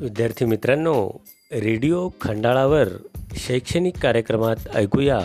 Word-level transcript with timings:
विद्यार्थी 0.00 0.44
मित्रांनो 0.44 1.10
रेडिओ 1.52 2.08
खंडाळावर 2.20 2.88
शैक्षणिक 3.36 3.96
कार्यक्रमात 3.96 4.56
ऐकूया 4.74 5.20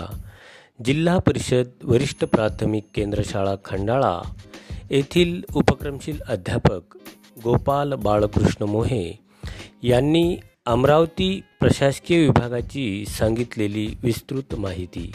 जिल्हा 0.85 1.17
परिषद 1.17 1.63
वरिष्ठ 1.83 2.23
प्राथमिक 2.23 2.83
केंद्रशाळा 2.95 3.55
खंडाळा. 3.65 4.21
येथील 4.91 5.41
उपक्रमशील 5.55 6.21
अध्यापक 6.27 6.97
गोपाल 7.43 7.93
बाळकृष्ण 7.93 8.63
मोहे 8.63 9.19
यांनी 9.83 10.37
अमरावती 10.65 11.41
प्रशासकीय 11.59 12.19
विभागाची 12.19 13.05
सांगितलेली 13.05 13.95
विस्तृत 14.03 14.55
माहिती. 14.55 15.11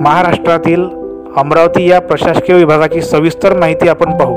महाराष्ट्रातील 0.00 1.03
अमरावती 1.36 1.88
या 1.90 2.00
प्रशासकीय 2.00 2.56
विभागाची 2.56 3.00
सविस्तर 3.02 3.56
माहिती 3.58 3.88
आपण 3.88 4.10
पाहू. 4.10 4.36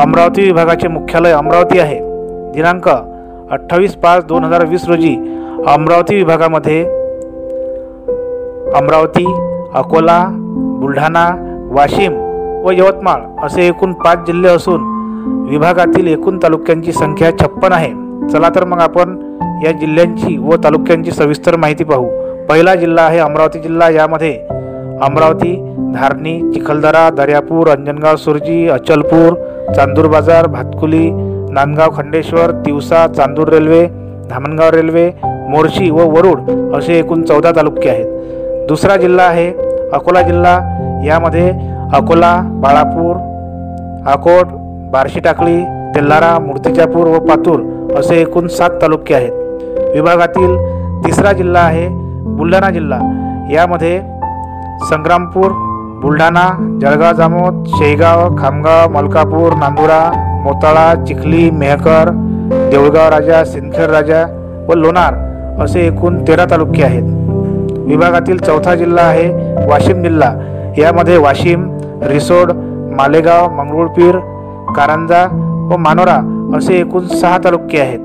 अमरावती 0.00 0.42
विभागाचे 0.42 0.88
मुख्यालय 0.88 1.32
अमरावती 1.32 1.78
आहे. 1.78 1.98
दिनांक 2.52 2.88
अठ्ठावीस 3.50 3.94
पाच 3.94 4.24
दोन 4.24 4.44
हजार 4.44 4.64
वीस 4.66 4.88
रोजी 4.88 5.16
अमरावती 5.66 6.16
विभागामध्ये 6.16 6.84
अमरावती 8.74 9.24
अकोला 9.74 10.24
बुलढाणा 10.80 11.28
वाशिम 11.72 12.14
व 12.64 12.70
यवतमाळ 12.70 13.20
असे 13.46 13.66
एकूण 13.66 13.92
पाच 13.92 14.26
जिल्हे 14.26 14.50
असून 14.50 14.80
विभागातील 15.50 16.06
एकूण 16.06 16.38
तालुक्यांची 16.42 16.92
संख्या 16.92 17.30
छप्पन 17.30 17.72
आहे. 17.72 17.92
चला 18.28 18.48
तर 18.48 18.64
मग 18.64 18.80
आपण 18.80 19.18
या 19.64 19.72
जिल्ह्यांची 19.72 20.36
व 20.38 20.56
तालुक्यांची 20.64 21.10
सविस्तर 21.10 21.56
माहिती 21.56 21.84
पाहू. 21.84 22.08
पहिला 22.48 22.74
जिल्हा 22.74 23.04
आहे 23.04 23.18
अमरावती 23.18 23.58
जिल्हा. 23.58 23.90
यामध्ये 23.90 24.38
अमरावती 25.02 25.54
धारणी 25.94 26.38
चिखलदरा 26.52 27.08
दर्यापूर 27.16 27.68
अंजनगाव 27.68 28.16
सुरजी 28.16 28.68
अचलपूर 28.68 29.34
चांदूर 29.74 30.06
बाजार 30.06 30.46
भातकुली 30.46 31.10
नांदगाव 31.52 31.90
खंडेश्वर 31.96 32.50
तिवसा 32.66 33.06
चांदूर 33.06 33.48
रेल्वे 33.48 33.86
धामणगाव 34.30 34.70
रेल्वे 34.70 35.10
मोर्शी 35.24 35.90
व 35.90 36.06
वरुड 36.16 36.74
असे 36.76 36.98
एकूण 36.98 37.22
चौदा 37.22 37.50
तालुके 37.56 37.88
आहेत. 37.88 38.66
दुसरा 38.68 38.96
जिल्हा 38.96 39.26
आहे 39.26 39.48
अकोला 39.92 40.22
जिल्हा. 40.22 40.58
यामध्ये 41.06 41.48
अकोला 41.94 42.34
बाळापूर 42.62 43.16
अकोट 44.12 44.46
बार्शी 44.92 45.20
टाकळी 45.20 45.62
तेल्हारा 45.94 46.38
मूर्तिजापूर 46.38 47.06
व 47.06 47.18
पातूर 47.18 47.94
असे 47.98 48.20
एकूण 48.20 48.46
सात 48.48 48.82
तालुके 48.82 49.14
आहेत. 49.14 49.32
विभागातील 49.94 50.56
तिसरा 51.06 51.32
जिल्हा 51.32 51.62
आहे 51.62 51.88
बुलढाणा 52.36 52.70
जिल्हा. 52.70 53.00
यामध्ये 53.52 54.00
संग्रामपूर 54.84 55.50
बुलढाणा 56.02 56.48
जळगाव 56.80 57.12
जामोद 57.12 57.62
शेगाव 57.68 58.34
खामगाव 58.38 58.88
मलकापूर 58.92 59.52
नांदुरा 59.52 60.00
मोताळा 60.44 60.92
चिखली 61.06 61.50
मेहकर 61.50 62.10
देऊळगाव 62.70 63.08
राजा 63.08 63.44
सिंदखेड 63.44 63.90
राजा 63.90 64.24
व 64.68 64.74
लोणार 64.74 65.14
असे 65.64 65.86
एकूण 65.86 66.18
तेरा 66.28 66.44
तालुके 66.50 66.82
आहेत. 66.82 67.02
विभागातील 67.86 68.38
चौथा 68.38 68.74
जिल्हा 68.74 69.04
आहे 69.04 69.66
वाशिम 69.66 70.02
जिल्हा. 70.02 70.30
यामध्ये 70.78 71.16
वाशिम 71.18 71.66
रिसोड 72.02 72.52
मालेगाव 72.96 73.48
मंगरुळपीर 73.54 74.18
कारंजा 74.76 75.24
व 75.72 75.76
मानोरा 75.78 76.18
असे 76.56 76.80
एकूण 76.80 77.06
सहा 77.06 77.38
तालुके 77.44 77.80
आहेत. 77.80 78.00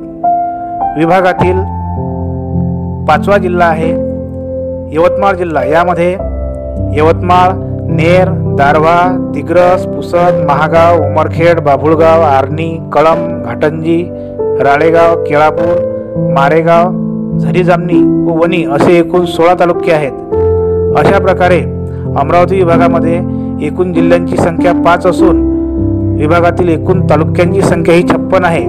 विभागातील 0.98 1.62
पाचवा 3.08 3.38
जिल्हा 3.38 3.68
आहे 3.68 3.92
यवतमाळ 4.96 5.36
जिल्हा. 5.36 5.64
यामध्ये 5.66 6.18
यवतमाळ 6.96 7.52
नेर 7.96 8.30
दारव्हा 8.58 9.32
दिग्रस 9.34 9.86
पुसद 9.86 10.44
महागाव 10.48 10.98
उमरखेड 10.98 11.60
बाभुळगाव 11.60 12.22
आर्णी 12.22 12.70
कळम 12.94 13.44
घाटंजी 13.44 14.04
राळेगाव 14.64 15.24
केळापूर 15.24 16.30
मारेगाव 16.34 16.92
झरीजामणी 17.40 18.02
व 18.26 18.38
वणी 18.42 18.64
असे 18.66 18.98
एकूण 19.00 19.26
सोळा 19.26 19.54
तालुके 19.60 19.92
आहेत. 19.92 20.12
अशा 20.98 21.20
प्रकारे 21.20 21.60
अमरावती 22.18 22.56
विभागामध्ये 22.56 23.16
एकूण 23.68 23.94
जिल्ह्यांची 23.94 24.38
संख्या 24.38 24.74
पाच 24.86 25.06
असून 25.06 25.42
विभागातील 26.20 26.70
एकूण 26.70 27.10
तालुक्यांची 27.10 27.62
संख्या 27.62 27.96
ही 27.96 28.04
छप्पन 28.04 28.46
आहे. 28.46 28.66